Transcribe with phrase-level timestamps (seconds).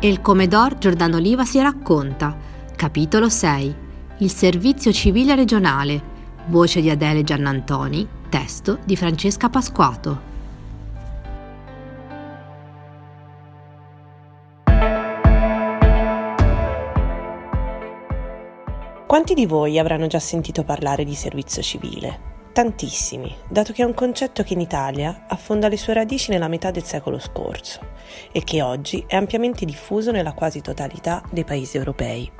[0.00, 2.36] E il Comedor Giordano Oliva si racconta.
[2.76, 3.74] Capitolo 6.
[4.18, 6.00] Il servizio civile regionale.
[6.46, 8.06] Voce di Adele Giannantoni.
[8.28, 10.20] Testo di Francesca Pasquato.
[19.04, 22.37] Quanti di voi avranno già sentito parlare di servizio civile?
[22.52, 26.72] Tantissimi, dato che è un concetto che in Italia affonda le sue radici nella metà
[26.72, 27.80] del secolo scorso
[28.32, 32.30] e che oggi è ampiamente diffuso nella quasi totalità dei paesi europei.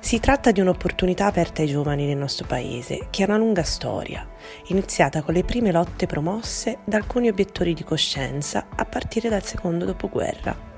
[0.00, 4.26] Si tratta di un'opportunità aperta ai giovani del nostro paese, che ha una lunga storia,
[4.68, 9.84] iniziata con le prime lotte promosse da alcuni obiettori di coscienza a partire dal secondo
[9.84, 10.69] dopoguerra.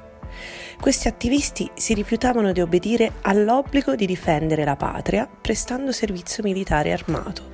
[0.81, 7.53] Questi attivisti si rifiutavano di obbedire all'obbligo di difendere la patria prestando servizio militare armato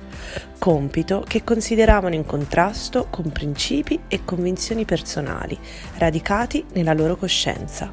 [0.57, 5.57] compito che consideravano in contrasto con principi e convinzioni personali
[5.97, 7.91] radicati nella loro coscienza.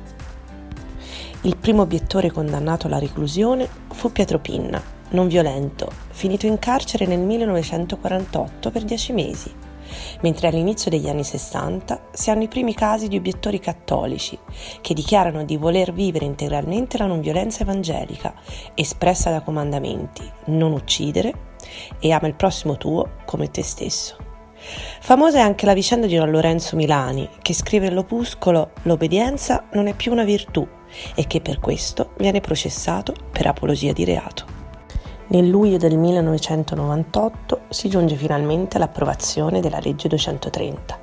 [1.42, 7.20] Il primo obiettore condannato alla reclusione fu Pietro Pinna, non violento, finito in carcere nel
[7.20, 9.52] 1948 per dieci mesi,
[10.20, 14.38] mentre all'inizio degli anni 60 si hanno i primi casi di obiettori cattolici
[14.80, 18.34] che dichiarano di voler vivere integralmente la non violenza evangelica
[18.74, 21.54] espressa da comandamenti non uccidere,
[21.98, 24.16] e ama il prossimo tuo come te stesso.
[25.00, 29.94] Famosa è anche la vicenda di Don Lorenzo Milani, che scrive nell'opuscolo L'obbedienza non è
[29.94, 30.66] più una virtù
[31.14, 34.55] e che per questo viene processato per apologia di reato.
[35.28, 40.98] Nel luglio del 1998 si giunge finalmente all'approvazione della legge 230,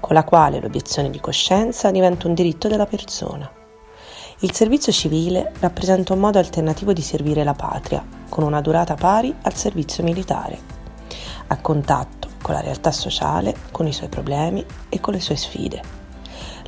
[0.00, 3.50] con la quale l'obiezione di coscienza diventa un diritto della persona.
[4.38, 9.34] Il servizio civile rappresenta un modo alternativo di servire la patria, con una durata pari
[9.42, 10.58] al servizio militare,
[11.48, 15.95] a contatto con la realtà sociale, con i suoi problemi e con le sue sfide.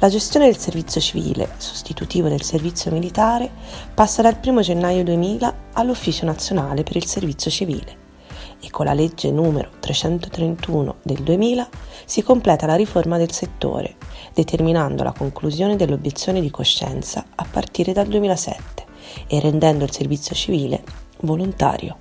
[0.01, 3.51] La gestione del servizio civile, sostitutivo del servizio militare,
[3.93, 8.07] passa dal 1 gennaio 2000 all'Ufficio nazionale per il servizio civile
[8.61, 11.69] e con la legge numero 331 del 2000
[12.05, 13.97] si completa la riforma del settore,
[14.33, 18.85] determinando la conclusione dell'obiezione di coscienza a partire dal 2007
[19.27, 20.85] e rendendo il servizio civile
[21.23, 21.97] volontario.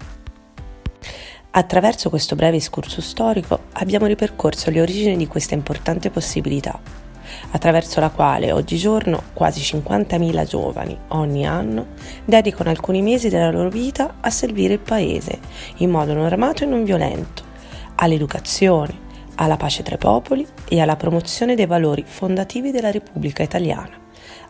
[1.49, 7.06] Attraverso questo breve escurso storico abbiamo ripercorso le origini di questa importante possibilità
[7.51, 11.87] attraverso la quale oggigiorno quasi 50.000 giovani ogni anno
[12.25, 15.39] dedicano alcuni mesi della loro vita a servire il Paese
[15.77, 17.43] in modo non armato e non violento,
[17.95, 19.05] all'educazione,
[19.35, 23.97] alla pace tra i popoli e alla promozione dei valori fondativi della Repubblica Italiana,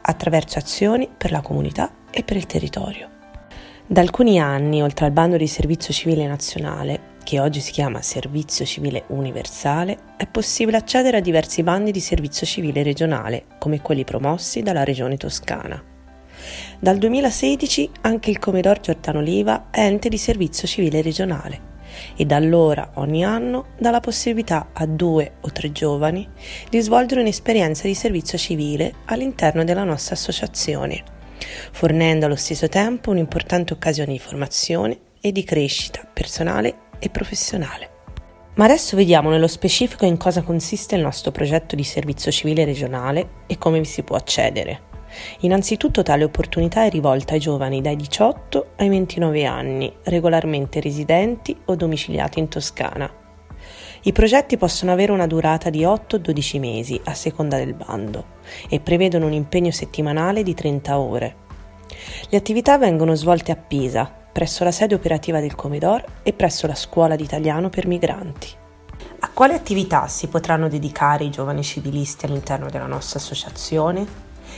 [0.02, 3.10] attraverso azioni per la comunità e per il territorio.
[3.86, 8.64] Da alcuni anni, oltre al bando di servizio civile nazionale, che oggi si chiama Servizio
[8.64, 14.62] Civile Universale, è possibile accedere a diversi bandi di servizio civile regionale, come quelli promossi
[14.62, 15.84] dalla Regione Toscana.
[16.80, 21.76] Dal 2016 anche il Comedor Giordano Oliva è ente di servizio civile regionale
[22.16, 26.26] e da allora ogni anno dà la possibilità a due o tre giovani
[26.70, 31.04] di svolgere un'esperienza di servizio civile all'interno della nostra associazione,
[31.74, 37.92] fornendo allo stesso tempo un'importante occasione di formazione e di crescita personale e professionale.
[38.56, 43.44] Ma adesso vediamo nello specifico in cosa consiste il nostro progetto di servizio civile regionale
[43.46, 44.86] e come vi si può accedere.
[45.42, 51.76] Innanzitutto tale opportunità è rivolta ai giovani dai 18 ai 29 anni, regolarmente residenti o
[51.76, 53.12] domiciliati in Toscana.
[54.04, 58.36] I progetti possono avere una durata di 8-12 mesi a seconda del bando
[58.70, 61.36] e prevedono un impegno settimanale di 30 ore.
[62.30, 66.76] Le attività vengono svolte a Pisa, presso la sede operativa del Comedor e presso la
[66.76, 68.50] scuola di italiano per migranti.
[69.22, 74.06] A quale attività si potranno dedicare i giovani civilisti all'interno della nostra associazione?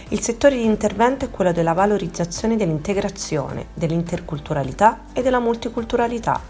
[0.10, 6.42] Il settore di intervento è quello della valorizzazione dell'integrazione, dell'interculturalità e della multiculturalità,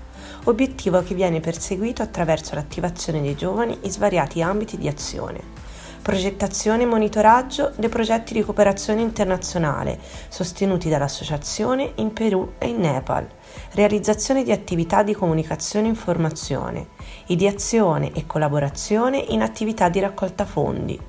[0.45, 5.68] obiettivo che viene perseguito attraverso l'attivazione dei giovani in svariati ambiti di azione
[6.01, 9.99] progettazione e monitoraggio dei progetti di cooperazione internazionale
[10.29, 13.27] sostenuti dall'associazione in Perù e in Nepal,
[13.73, 16.87] realizzazione di attività di comunicazione e informazione,
[17.27, 21.08] ideazione e collaborazione in attività di raccolta fondi,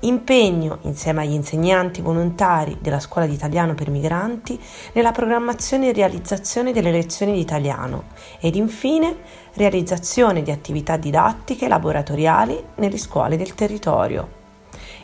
[0.00, 4.58] impegno insieme agli insegnanti volontari della scuola di italiano per migranti
[4.92, 8.04] nella programmazione e realizzazione delle lezioni di italiano
[8.40, 9.16] ed infine
[9.54, 14.38] realizzazione di attività didattiche e laboratoriali nelle scuole del territorio.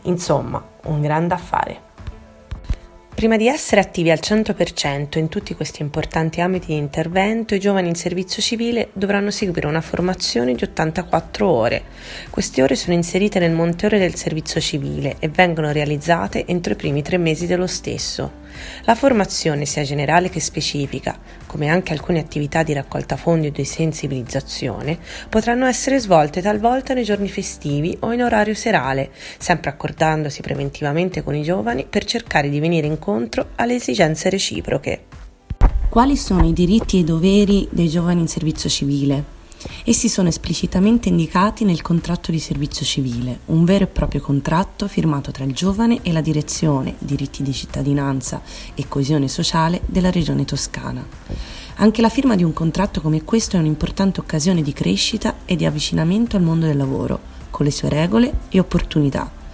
[0.02, 1.85] Insomma, un grande affare.
[3.16, 7.88] Prima di essere attivi al 100% in tutti questi importanti ambiti di intervento, i giovani
[7.88, 11.84] in servizio civile dovranno seguire una formazione di 84 ore.
[12.28, 16.76] Queste ore sono inserite nel monte ore del servizio civile e vengono realizzate entro i
[16.76, 18.44] primi tre mesi dello stesso.
[18.84, 23.64] La formazione, sia generale che specifica, come anche alcune attività di raccolta fondi o di
[23.64, 24.98] sensibilizzazione,
[25.28, 31.34] potranno essere svolte talvolta nei giorni festivi o in orario serale, sempre accordandosi preventivamente con
[31.34, 35.04] i giovani per cercare di venire incontro alle esigenze reciproche.
[35.88, 39.35] Quali sono i diritti e i doveri dei giovani in servizio civile?
[39.84, 45.30] Essi sono esplicitamente indicati nel contratto di servizio civile, un vero e proprio contratto firmato
[45.30, 48.42] tra il giovane e la direzione diritti di cittadinanza
[48.74, 51.06] e coesione sociale della regione toscana.
[51.76, 55.64] Anche la firma di un contratto come questo è un'importante occasione di crescita e di
[55.64, 57.20] avvicinamento al mondo del lavoro,
[57.50, 59.45] con le sue regole e opportunità.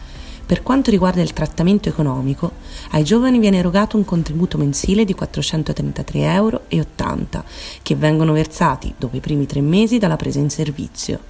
[0.52, 2.52] Per quanto riguarda il trattamento economico,
[2.90, 6.60] ai giovani viene erogato un contributo mensile di 433,80 euro
[7.81, 11.20] che vengono versati dopo i primi tre mesi dalla presa in servizio.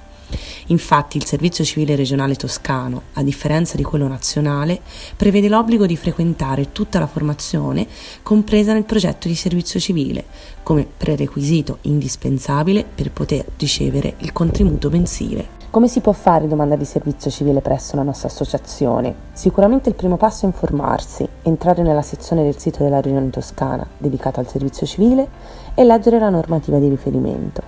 [0.66, 4.80] Infatti il Servizio Civile Regionale Toscano, a differenza di quello nazionale,
[5.16, 7.86] prevede l'obbligo di frequentare tutta la formazione
[8.25, 10.25] compresa nel progetto di servizio civile,
[10.64, 15.62] come prerequisito indispensabile per poter ricevere il contributo mensile.
[15.72, 19.14] Come si può fare domanda di servizio civile presso la nostra associazione?
[19.32, 24.38] Sicuramente il primo passo è informarsi, entrare nella sezione del sito della Regione Toscana dedicata
[24.38, 25.26] al servizio civile
[25.72, 27.62] e leggere la normativa di riferimento.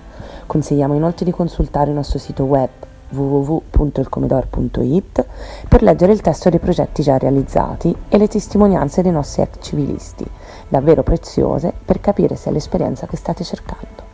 [0.45, 2.69] Consigliamo inoltre di consultare il nostro sito web
[3.09, 5.25] www.elcomedor.it
[5.67, 10.29] per leggere il testo dei progetti già realizzati e le testimonianze dei nostri ex civilisti,
[10.67, 14.13] davvero preziose per capire se è l'esperienza che state cercando.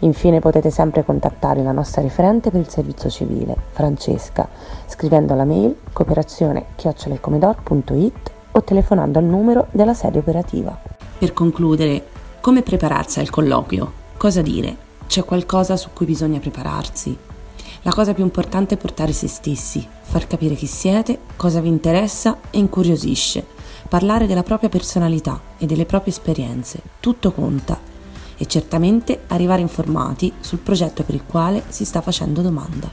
[0.00, 4.48] Infine potete sempre contattare la nostra referente per il servizio civile, Francesca,
[4.86, 10.74] scrivendo alla mail cooperazione-comedor.it o telefonando al numero della sede operativa.
[11.18, 12.06] Per concludere,
[12.40, 13.92] come prepararsi al colloquio?
[14.16, 14.74] Cosa dire?
[15.06, 17.14] C'è qualcosa su cui bisogna prepararsi?
[17.82, 22.38] La cosa più importante è portare se stessi, far capire chi siete, cosa vi interessa
[22.50, 23.44] e incuriosisce,
[23.88, 26.80] parlare della propria personalità e delle proprie esperienze.
[27.00, 27.89] Tutto conta
[28.40, 32.90] e certamente arrivare informati sul progetto per il quale si sta facendo domanda.